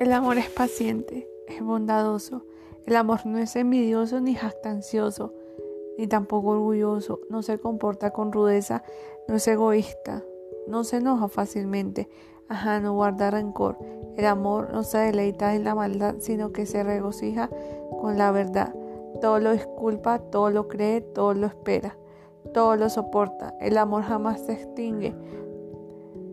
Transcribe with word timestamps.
El 0.00 0.12
amor 0.12 0.38
es 0.38 0.50
paciente, 0.50 1.28
es 1.46 1.62
bondadoso. 1.62 2.44
El 2.84 2.96
amor 2.96 3.24
no 3.26 3.38
es 3.38 3.54
envidioso 3.54 4.20
ni 4.20 4.34
jactancioso, 4.34 5.32
ni 5.96 6.08
tampoco 6.08 6.48
orgulloso. 6.48 7.20
No 7.30 7.42
se 7.42 7.58
comporta 7.58 8.10
con 8.10 8.32
rudeza, 8.32 8.82
no 9.28 9.36
es 9.36 9.46
egoísta, 9.46 10.24
no 10.66 10.82
se 10.82 10.96
enoja 10.96 11.28
fácilmente. 11.28 12.08
Ajá, 12.48 12.80
no 12.80 12.92
guarda 12.94 13.30
rencor. 13.30 13.78
El 14.16 14.26
amor 14.26 14.70
no 14.72 14.82
se 14.82 14.98
deleita 14.98 15.54
en 15.54 15.62
la 15.62 15.76
maldad, 15.76 16.16
sino 16.18 16.52
que 16.52 16.66
se 16.66 16.82
regocija 16.82 17.48
con 18.00 18.18
la 18.18 18.32
verdad. 18.32 18.74
Todo 19.20 19.38
lo 19.38 19.52
disculpa, 19.52 20.18
todo 20.18 20.50
lo 20.50 20.66
cree, 20.66 21.02
todo 21.02 21.34
lo 21.34 21.46
espera, 21.46 21.96
todo 22.52 22.74
lo 22.74 22.90
soporta. 22.90 23.54
El 23.60 23.78
amor 23.78 24.02
jamás 24.02 24.40
se 24.44 24.54
extingue. 24.54 25.14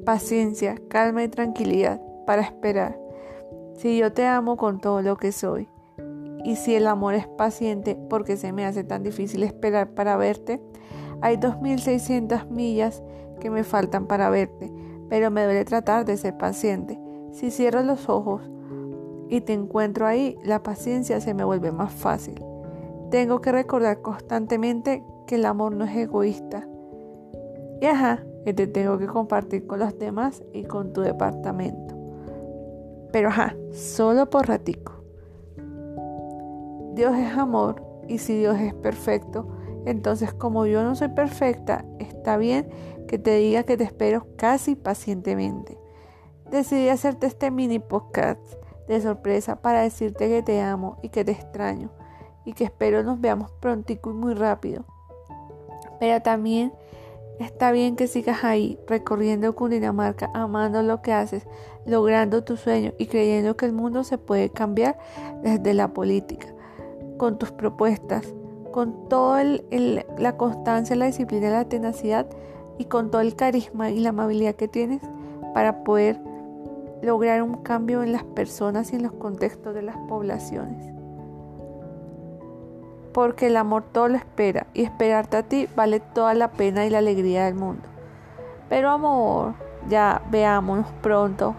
Paciencia, 0.03 0.81
calma 0.87 1.23
y 1.23 1.27
tranquilidad 1.27 2.01
para 2.25 2.41
esperar. 2.41 3.00
Si 3.73 3.97
yo 3.97 4.13
te 4.13 4.25
amo 4.25 4.57
con 4.57 4.79
todo 4.79 5.01
lo 5.01 5.17
que 5.17 5.31
soy, 5.31 5.67
y 6.43 6.55
si 6.55 6.75
el 6.75 6.87
amor 6.87 7.13
es 7.13 7.27
paciente 7.27 7.95
porque 8.09 8.37
se 8.37 8.51
me 8.51 8.65
hace 8.65 8.83
tan 8.83 9.03
difícil 9.03 9.43
esperar 9.43 9.91
para 9.91 10.17
verte, 10.17 10.61
hay 11.21 11.37
2.600 11.37 12.49
millas 12.49 13.03
que 13.39 13.49
me 13.49 13.63
faltan 13.63 14.07
para 14.07 14.29
verte, 14.29 14.71
pero 15.09 15.29
me 15.29 15.43
duele 15.43 15.65
tratar 15.65 16.05
de 16.05 16.17
ser 16.17 16.37
paciente. 16.37 16.99
Si 17.31 17.51
cierro 17.51 17.83
los 17.83 18.09
ojos 18.09 18.41
y 19.29 19.41
te 19.41 19.53
encuentro 19.53 20.07
ahí, 20.07 20.37
la 20.43 20.63
paciencia 20.63 21.21
se 21.21 21.33
me 21.33 21.43
vuelve 21.43 21.71
más 21.71 21.91
fácil. 21.91 22.43
Tengo 23.09 23.41
que 23.41 23.51
recordar 23.51 24.01
constantemente 24.01 25.03
que 25.27 25.35
el 25.35 25.45
amor 25.45 25.75
no 25.75 25.85
es 25.85 25.95
egoísta. 25.95 26.67
Y 27.81 27.85
ajá, 27.85 28.23
que 28.45 28.53
te 28.53 28.67
tengo 28.67 28.97
que 28.97 29.07
compartir 29.07 29.67
con 29.67 29.79
los 29.79 29.97
demás 29.97 30.43
y 30.53 30.63
con 30.63 30.93
tu 30.93 31.01
departamento. 31.01 32.00
Pero 33.11 33.29
ajá, 33.29 33.55
solo 33.71 34.29
por 34.29 34.47
ratico. 34.47 35.03
Dios 36.93 37.15
es 37.17 37.37
amor 37.37 37.83
y 38.07 38.17
si 38.17 38.37
Dios 38.37 38.57
es 38.59 38.73
perfecto, 38.73 39.47
entonces 39.85 40.33
como 40.33 40.65
yo 40.65 40.83
no 40.83 40.95
soy 40.95 41.09
perfecta, 41.09 41.85
está 41.99 42.37
bien 42.37 42.69
que 43.07 43.17
te 43.17 43.35
diga 43.37 43.63
que 43.63 43.77
te 43.77 43.83
espero 43.83 44.27
casi 44.37 44.75
pacientemente. 44.75 45.77
Decidí 46.49 46.89
hacerte 46.89 47.27
este 47.27 47.49
mini 47.49 47.79
podcast 47.79 48.41
de 48.87 49.01
sorpresa 49.01 49.61
para 49.61 49.81
decirte 49.81 50.27
que 50.27 50.43
te 50.43 50.61
amo 50.61 50.97
y 51.01 51.09
que 51.09 51.23
te 51.23 51.31
extraño 51.31 51.91
y 52.45 52.53
que 52.53 52.65
espero 52.65 53.03
nos 53.03 53.21
veamos 53.21 53.51
prontico 53.53 54.11
y 54.11 54.13
muy 54.13 54.33
rápido. 54.33 54.85
Pero 55.99 56.21
también 56.21 56.73
Está 57.39 57.71
bien 57.71 57.95
que 57.95 58.07
sigas 58.07 58.43
ahí, 58.43 58.77
recorriendo 58.87 59.55
Cundinamarca, 59.55 60.29
amando 60.33 60.83
lo 60.83 61.01
que 61.01 61.13
haces, 61.13 61.47
logrando 61.85 62.43
tu 62.43 62.57
sueño 62.57 62.93
y 62.97 63.07
creyendo 63.07 63.57
que 63.57 63.65
el 63.65 63.73
mundo 63.73 64.03
se 64.03 64.17
puede 64.17 64.49
cambiar 64.49 64.99
desde 65.41 65.73
la 65.73 65.93
política, 65.93 66.47
con 67.17 67.39
tus 67.39 67.51
propuestas, 67.51 68.33
con 68.71 69.09
toda 69.09 69.43
la 69.43 70.37
constancia, 70.37 70.95
la 70.95 71.07
disciplina, 71.07 71.49
la 71.49 71.67
tenacidad 71.67 72.27
y 72.77 72.85
con 72.85 73.09
todo 73.09 73.21
el 73.21 73.35
carisma 73.35 73.89
y 73.89 73.99
la 73.99 74.09
amabilidad 74.09 74.55
que 74.55 74.67
tienes 74.67 75.01
para 75.53 75.83
poder 75.83 76.19
lograr 77.01 77.41
un 77.41 77.55
cambio 77.55 78.03
en 78.03 78.11
las 78.11 78.23
personas 78.23 78.93
y 78.93 78.97
en 78.97 79.03
los 79.03 79.13
contextos 79.13 79.73
de 79.73 79.81
las 79.81 79.97
poblaciones 80.07 81.00
porque 83.13 83.47
el 83.47 83.57
amor 83.57 83.83
todo 83.91 84.07
lo 84.07 84.17
espera 84.17 84.67
y 84.73 84.83
esperarte 84.83 85.37
a 85.37 85.43
ti 85.43 85.67
vale 85.75 85.99
toda 85.99 86.33
la 86.33 86.51
pena 86.51 86.85
y 86.85 86.89
la 86.89 86.99
alegría 86.99 87.45
del 87.45 87.55
mundo. 87.55 87.83
Pero 88.69 88.89
amor, 88.89 89.53
ya 89.89 90.21
veámonos 90.29 90.87
pronto, 91.01 91.55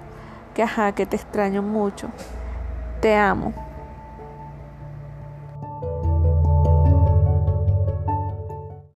que 0.55 0.62
ajá, 0.62 0.92
que 0.92 1.06
te 1.06 1.17
extraño 1.17 1.62
mucho. 1.62 2.09
Te 3.00 3.15
amo. 3.15 3.53